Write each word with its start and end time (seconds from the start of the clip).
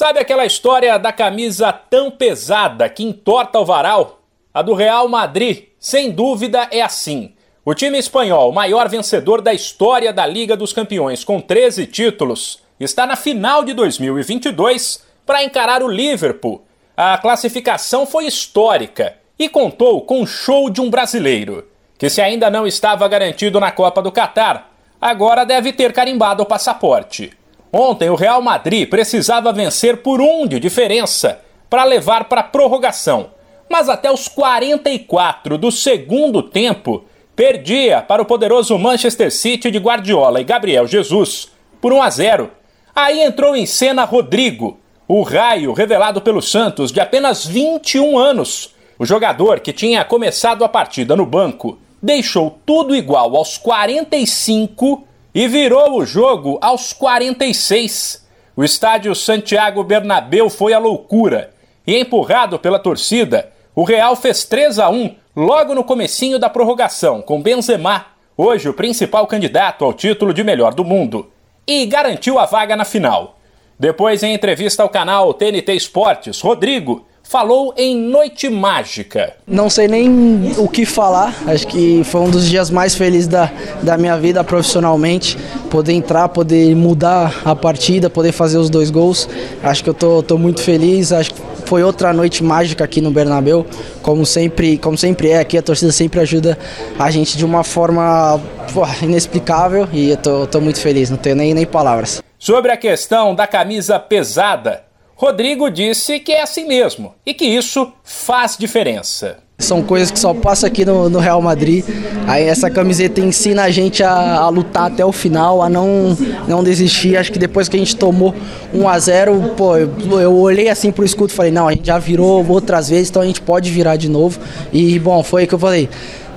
Sabe 0.00 0.18
aquela 0.18 0.46
história 0.46 0.98
da 0.98 1.12
camisa 1.12 1.70
tão 1.70 2.10
pesada 2.10 2.88
que 2.88 3.04
entorta 3.04 3.60
o 3.60 3.66
varal? 3.66 4.20
A 4.54 4.62
do 4.62 4.72
Real 4.72 5.06
Madrid, 5.08 5.64
sem 5.78 6.10
dúvida, 6.10 6.66
é 6.70 6.80
assim. 6.80 7.34
O 7.62 7.74
time 7.74 7.98
espanhol, 7.98 8.50
maior 8.50 8.88
vencedor 8.88 9.42
da 9.42 9.52
história 9.52 10.10
da 10.10 10.24
Liga 10.24 10.56
dos 10.56 10.72
Campeões, 10.72 11.22
com 11.22 11.38
13 11.38 11.86
títulos, 11.86 12.62
está 12.80 13.06
na 13.06 13.14
final 13.14 13.62
de 13.62 13.74
2022 13.74 15.04
para 15.26 15.44
encarar 15.44 15.82
o 15.82 15.88
Liverpool. 15.88 16.64
A 16.96 17.18
classificação 17.18 18.06
foi 18.06 18.24
histórica 18.24 19.18
e 19.38 19.50
contou 19.50 20.00
com 20.00 20.22
o 20.22 20.26
show 20.26 20.70
de 20.70 20.80
um 20.80 20.88
brasileiro, 20.88 21.68
que 21.98 22.08
se 22.08 22.22
ainda 22.22 22.48
não 22.48 22.66
estava 22.66 23.06
garantido 23.06 23.60
na 23.60 23.70
Copa 23.70 24.00
do 24.00 24.10
Catar, 24.10 24.72
agora 24.98 25.44
deve 25.44 25.74
ter 25.74 25.92
carimbado 25.92 26.42
o 26.42 26.46
passaporte. 26.46 27.38
Ontem 27.72 28.10
o 28.10 28.16
Real 28.16 28.42
Madrid 28.42 28.88
precisava 28.88 29.52
vencer 29.52 29.98
por 29.98 30.20
um 30.20 30.46
de 30.46 30.58
diferença 30.58 31.40
para 31.68 31.84
levar 31.84 32.24
para 32.24 32.42
prorrogação, 32.42 33.30
mas 33.68 33.88
até 33.88 34.10
os 34.10 34.26
44 34.26 35.56
do 35.56 35.70
segundo 35.70 36.42
tempo 36.42 37.04
perdia 37.36 38.02
para 38.02 38.20
o 38.20 38.26
poderoso 38.26 38.76
Manchester 38.76 39.30
City 39.30 39.70
de 39.70 39.78
Guardiola 39.78 40.40
e 40.40 40.44
Gabriel 40.44 40.86
Jesus 40.86 41.48
por 41.80 41.92
1 41.92 42.02
a 42.02 42.10
0. 42.10 42.50
Aí 42.94 43.22
entrou 43.22 43.54
em 43.54 43.64
cena 43.66 44.04
Rodrigo, 44.04 44.80
o 45.06 45.22
raio 45.22 45.72
revelado 45.72 46.20
pelo 46.20 46.42
Santos 46.42 46.90
de 46.90 47.00
apenas 47.00 47.46
21 47.46 48.18
anos. 48.18 48.74
O 48.98 49.06
jogador 49.06 49.60
que 49.60 49.72
tinha 49.72 50.04
começado 50.04 50.64
a 50.64 50.68
partida 50.68 51.14
no 51.14 51.24
banco 51.24 51.78
deixou 52.02 52.58
tudo 52.66 52.96
igual 52.96 53.36
aos 53.36 53.56
45 53.56 55.04
e 55.34 55.46
virou 55.46 55.98
o 55.98 56.06
jogo 56.06 56.58
aos 56.60 56.92
46. 56.92 58.26
O 58.56 58.64
estádio 58.64 59.14
Santiago 59.14 59.82
Bernabéu 59.82 60.50
foi 60.50 60.72
a 60.72 60.78
loucura. 60.78 61.50
E 61.86 61.96
empurrado 61.96 62.58
pela 62.58 62.78
torcida, 62.78 63.50
o 63.74 63.84
Real 63.84 64.14
fez 64.16 64.44
3 64.44 64.78
a 64.78 64.90
1 64.90 65.14
logo 65.34 65.74
no 65.74 65.84
comecinho 65.84 66.38
da 66.38 66.50
prorrogação, 66.50 67.22
com 67.22 67.40
Benzema, 67.40 68.06
hoje 68.36 68.68
o 68.68 68.74
principal 68.74 69.26
candidato 69.26 69.84
ao 69.84 69.92
título 69.92 70.34
de 70.34 70.42
melhor 70.42 70.74
do 70.74 70.84
mundo, 70.84 71.30
e 71.66 71.86
garantiu 71.86 72.38
a 72.38 72.46
vaga 72.46 72.76
na 72.76 72.84
final. 72.84 73.38
Depois, 73.78 74.22
em 74.22 74.34
entrevista 74.34 74.82
ao 74.82 74.88
canal 74.88 75.32
TNT 75.32 75.72
Esportes, 75.72 76.40
Rodrigo 76.40 77.06
falou 77.30 77.72
em 77.76 77.96
Noite 77.96 78.48
Mágica. 78.48 79.34
Não 79.46 79.70
sei 79.70 79.86
nem 79.86 80.52
o 80.58 80.66
que 80.66 80.84
falar, 80.84 81.32
acho 81.46 81.64
que 81.68 82.02
foi 82.02 82.22
um 82.22 82.28
dos 82.28 82.48
dias 82.48 82.70
mais 82.70 82.96
felizes 82.96 83.28
da, 83.28 83.48
da 83.84 83.96
minha 83.96 84.18
vida 84.18 84.42
profissionalmente. 84.42 85.38
Poder 85.70 85.92
entrar, 85.92 86.28
poder 86.30 86.74
mudar 86.74 87.40
a 87.44 87.54
partida, 87.54 88.10
poder 88.10 88.32
fazer 88.32 88.58
os 88.58 88.68
dois 88.68 88.90
gols. 88.90 89.28
Acho 89.62 89.84
que 89.84 89.90
eu 89.90 89.94
tô, 89.94 90.24
tô 90.24 90.36
muito 90.36 90.60
feliz, 90.60 91.12
acho 91.12 91.32
que 91.32 91.40
foi 91.66 91.84
outra 91.84 92.12
noite 92.12 92.42
mágica 92.42 92.82
aqui 92.82 93.00
no 93.00 93.12
Bernabéu, 93.12 93.64
como 94.02 94.26
sempre, 94.26 94.76
como 94.76 94.98
sempre 94.98 95.28
é 95.28 95.38
aqui, 95.38 95.56
a 95.56 95.62
torcida 95.62 95.92
sempre 95.92 96.18
ajuda 96.18 96.58
a 96.98 97.12
gente 97.12 97.38
de 97.38 97.44
uma 97.44 97.62
forma 97.62 98.40
pô, 98.74 98.82
inexplicável 99.04 99.88
e 99.92 100.10
eu 100.10 100.16
tô, 100.16 100.48
tô 100.48 100.60
muito 100.60 100.80
feliz, 100.80 101.08
não 101.10 101.16
tenho 101.16 101.36
nem, 101.36 101.54
nem 101.54 101.64
palavras. 101.64 102.20
Sobre 102.40 102.72
a 102.72 102.76
questão 102.76 103.36
da 103.36 103.46
camisa 103.46 104.00
pesada, 104.00 104.89
Rodrigo 105.20 105.70
disse 105.70 106.18
que 106.18 106.32
é 106.32 106.42
assim 106.42 106.66
mesmo 106.66 107.14
e 107.26 107.34
que 107.34 107.44
isso 107.44 107.92
faz 108.02 108.56
diferença. 108.58 109.36
São 109.58 109.82
coisas 109.82 110.10
que 110.10 110.18
só 110.18 110.32
passa 110.32 110.66
aqui 110.66 110.82
no, 110.82 111.10
no, 111.10 111.18
Real 111.18 111.42
Madrid. 111.42 111.84
Aí 112.26 112.44
essa 112.44 112.70
camiseta 112.70 113.20
ensina 113.20 113.64
a 113.64 113.70
gente 113.70 114.02
a, 114.02 114.36
a, 114.36 114.48
lutar 114.48 114.86
até 114.90 115.04
o 115.04 115.12
final, 115.12 115.60
a 115.60 115.68
não, 115.68 116.16
não 116.48 116.64
desistir. 116.64 117.18
Acho 117.18 117.30
que 117.30 117.38
depois 117.38 117.68
que 117.68 117.76
a 117.76 117.78
gente 117.78 117.94
tomou 117.96 118.34
1 118.72 118.88
a 118.88 118.98
0 118.98 119.54
pô, 119.58 119.76
eu, 119.76 119.90
eu 120.18 120.34
olhei 120.34 120.70
assim 120.70 120.90
pro 120.90 121.04
escudo 121.04 121.30
e 121.30 121.36
falei, 121.36 121.52
não, 121.52 121.68
a 121.68 121.72
gente 121.72 121.86
já 121.86 121.98
virou 121.98 122.42
outras 122.48 122.88
vezes, 122.88 123.10
então 123.10 123.20
a 123.20 123.26
gente 123.26 123.42
pode 123.42 123.70
virar 123.70 123.96
de 123.96 124.08
novo. 124.08 124.40
E 124.72 124.98
bom, 124.98 125.22
foi 125.22 125.44
o 125.44 125.46
que 125.46 125.54
eu 125.54 125.58
falei. 125.58 125.86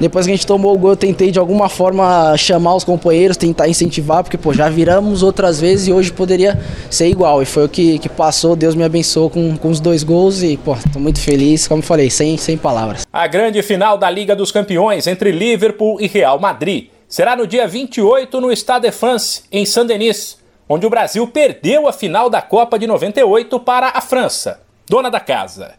Depois 0.04 0.26
que 0.26 0.34
a 0.34 0.36
gente 0.36 0.46
tomou 0.46 0.76
o 0.76 0.78
gol, 0.78 0.90
eu 0.90 0.98
tentei 0.98 1.32
de 1.32 1.40
alguma 1.40 1.70
forma 1.70 2.36
chamar 2.36 2.76
os 2.76 2.84
companheiros, 2.84 3.38
tentar 3.38 3.70
incentivar, 3.70 4.22
porque 4.22 4.38
pô, 4.38 4.52
já 4.52 4.68
viramos 4.68 5.24
outras 5.24 5.62
vezes 5.62 5.88
e 5.88 5.94
hoje 5.94 6.12
poderia 6.12 6.60
ser 6.90 7.08
igual. 7.08 7.42
E 7.42 7.46
foi 7.46 7.64
o 7.64 7.70
que, 7.70 7.98
que 8.00 8.10
passou, 8.10 8.54
Deus 8.54 8.76
me 8.76 8.84
abençoou 8.84 9.30
com, 9.30 9.56
com 9.56 9.70
os 9.70 9.80
dois 9.80 10.04
gols 10.04 10.44
e, 10.44 10.58
pô, 10.58 10.76
muito 10.98 11.22
feliz, 11.22 11.70
como 11.70 11.82
falei, 11.82 12.10
sem, 12.10 12.36
sem 12.36 12.58
palavras. 12.58 13.08
A 13.14 13.28
grande 13.28 13.64
final 13.64 13.98
da 13.98 14.10
Liga 14.10 14.36
dos 14.36 14.52
Campeões 14.52 15.08
entre 15.08 15.32
Liverpool 15.32 16.02
e 16.02 16.08
Real 16.08 16.38
Madrid 16.38 16.90
será 17.08 17.34
no 17.34 17.48
dia 17.48 17.66
28 17.66 18.42
no 18.42 18.52
Stade 18.52 18.88
de 18.88 18.92
France, 18.92 19.44
em 19.50 19.66
Saint-Denis, 19.66 20.38
onde 20.68 20.86
o 20.86 20.90
Brasil 20.90 21.26
perdeu 21.28 21.88
a 21.88 21.94
final 21.94 22.30
da 22.30 22.42
Copa 22.42 22.78
de 22.78 22.86
98 22.88 23.58
para 23.62 23.94
a 23.96 24.02
França, 24.02 24.60
dona 24.86 25.10
da 25.10 25.22
casa. 25.22 25.76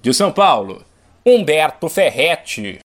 De 0.00 0.14
São 0.14 0.32
Paulo, 0.32 0.82
Humberto 1.26 1.90
Ferretti. 1.90 2.74